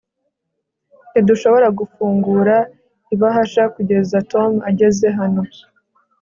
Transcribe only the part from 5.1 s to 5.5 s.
hano